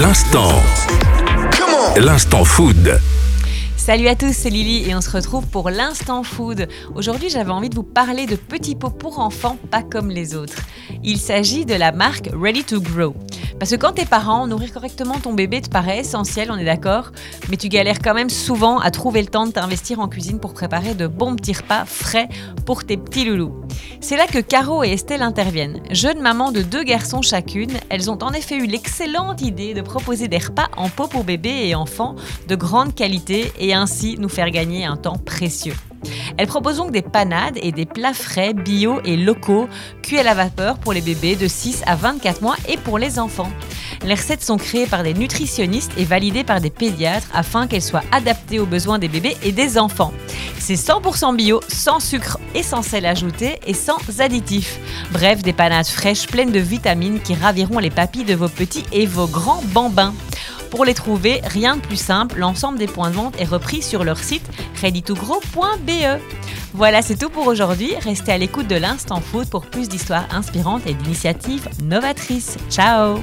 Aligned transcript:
L'instant. 0.00 0.52
L'instant 1.96 2.44
food. 2.44 3.00
Salut 3.76 4.06
à 4.06 4.14
tous, 4.14 4.32
c'est 4.32 4.48
Lily 4.48 4.88
et 4.88 4.94
on 4.94 5.00
se 5.00 5.10
retrouve 5.10 5.48
pour 5.48 5.70
l'instant 5.70 6.22
food. 6.22 6.68
Aujourd'hui, 6.94 7.30
j'avais 7.30 7.50
envie 7.50 7.68
de 7.68 7.74
vous 7.74 7.82
parler 7.82 8.26
de 8.26 8.36
petits 8.36 8.76
pots 8.76 8.90
pour 8.90 9.18
enfants 9.18 9.56
pas 9.72 9.82
comme 9.82 10.10
les 10.10 10.36
autres. 10.36 10.58
Il 11.02 11.18
s'agit 11.18 11.64
de 11.64 11.74
la 11.74 11.90
marque 11.90 12.30
Ready 12.32 12.62
to 12.62 12.80
Grow. 12.80 13.16
Parce 13.58 13.72
que 13.72 13.76
quand 13.76 13.94
t'es 13.94 14.04
parent, 14.04 14.46
nourrir 14.46 14.72
correctement 14.72 15.18
ton 15.18 15.32
bébé 15.32 15.62
te 15.62 15.68
paraît 15.68 15.98
essentiel, 15.98 16.52
on 16.52 16.58
est 16.58 16.64
d'accord, 16.64 17.10
mais 17.48 17.56
tu 17.56 17.68
galères 17.68 17.98
quand 17.98 18.14
même 18.14 18.30
souvent 18.30 18.78
à 18.78 18.92
trouver 18.92 19.20
le 19.20 19.28
temps 19.28 19.46
de 19.46 19.52
t'investir 19.52 19.98
en 19.98 20.06
cuisine 20.06 20.38
pour 20.38 20.54
préparer 20.54 20.94
de 20.94 21.08
bons 21.08 21.34
petits 21.34 21.54
repas 21.54 21.84
frais 21.86 22.28
pour 22.66 22.84
tes 22.84 22.98
petits 22.98 23.24
loulous. 23.24 23.52
C'est 24.00 24.16
là 24.16 24.26
que 24.26 24.38
Caro 24.38 24.84
et 24.84 24.92
Estelle 24.92 25.22
interviennent. 25.22 25.80
Jeunes 25.90 26.20
mamans 26.20 26.52
de 26.52 26.62
deux 26.62 26.84
garçons 26.84 27.20
chacune, 27.20 27.72
elles 27.88 28.10
ont 28.10 28.18
en 28.22 28.32
effet 28.32 28.56
eu 28.56 28.66
l'excellente 28.66 29.42
idée 29.42 29.74
de 29.74 29.82
proposer 29.82 30.28
des 30.28 30.38
repas 30.38 30.68
en 30.76 30.88
pot 30.88 31.08
pour 31.08 31.24
bébés 31.24 31.66
et 31.66 31.74
enfants 31.74 32.14
de 32.46 32.54
grande 32.54 32.94
qualité 32.94 33.52
et 33.58 33.74
ainsi 33.74 34.16
nous 34.18 34.28
faire 34.28 34.50
gagner 34.50 34.84
un 34.84 34.96
temps 34.96 35.18
précieux. 35.18 35.74
Elle 36.36 36.46
propose 36.46 36.76
donc 36.76 36.92
des 36.92 37.02
panades 37.02 37.58
et 37.60 37.72
des 37.72 37.86
plats 37.86 38.14
frais, 38.14 38.54
bio 38.54 39.00
et 39.04 39.16
locaux, 39.16 39.68
cuits 40.02 40.18
à 40.18 40.22
la 40.22 40.34
vapeur 40.34 40.78
pour 40.78 40.92
les 40.92 41.00
bébés 41.00 41.34
de 41.34 41.48
6 41.48 41.82
à 41.86 41.96
24 41.96 42.40
mois 42.40 42.56
et 42.68 42.76
pour 42.76 42.98
les 42.98 43.18
enfants. 43.18 43.50
Les 44.04 44.14
recettes 44.14 44.42
sont 44.42 44.56
créées 44.56 44.86
par 44.86 45.02
des 45.02 45.14
nutritionnistes 45.14 45.92
et 45.96 46.04
validées 46.04 46.44
par 46.44 46.60
des 46.60 46.70
pédiatres 46.70 47.28
afin 47.34 47.66
qu'elles 47.66 47.82
soient 47.82 48.04
adaptées 48.12 48.58
aux 48.58 48.66
besoins 48.66 48.98
des 48.98 49.08
bébés 49.08 49.36
et 49.42 49.52
des 49.52 49.78
enfants. 49.78 50.12
C'est 50.58 50.74
100% 50.74 51.36
bio, 51.36 51.60
sans 51.68 52.00
sucre 52.00 52.38
et 52.54 52.62
sans 52.62 52.82
sel 52.82 53.06
ajouté 53.06 53.58
et 53.66 53.74
sans 53.74 53.98
additifs. 54.20 54.78
Bref, 55.12 55.42
des 55.42 55.52
panades 55.52 55.86
fraîches 55.86 56.26
pleines 56.26 56.52
de 56.52 56.60
vitamines 56.60 57.20
qui 57.20 57.34
raviront 57.34 57.78
les 57.78 57.90
papilles 57.90 58.24
de 58.24 58.34
vos 58.34 58.48
petits 58.48 58.84
et 58.92 59.06
vos 59.06 59.26
grands 59.26 59.62
bambins. 59.72 60.14
Pour 60.70 60.84
les 60.84 60.94
trouver, 60.94 61.40
rien 61.44 61.76
de 61.76 61.80
plus 61.80 61.96
simple, 61.96 62.38
l'ensemble 62.38 62.78
des 62.78 62.86
points 62.86 63.10
de 63.10 63.14
vente 63.14 63.40
est 63.40 63.44
repris 63.44 63.82
sur 63.82 64.04
leur 64.04 64.18
site 64.18 64.46
readytogro.be. 64.82 66.20
Voilà, 66.74 67.00
c'est 67.00 67.16
tout 67.16 67.30
pour 67.30 67.46
aujourd'hui. 67.46 67.94
Restez 68.00 68.32
à 68.32 68.38
l'écoute 68.38 68.68
de 68.68 68.76
l'Instant 68.76 69.20
Food 69.20 69.48
pour 69.48 69.66
plus 69.66 69.88
d'histoires 69.88 70.26
inspirantes 70.30 70.86
et 70.86 70.94
d'initiatives 70.94 71.68
novatrices. 71.82 72.58
Ciao 72.70 73.18